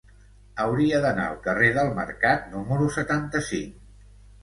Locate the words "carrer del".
1.45-1.93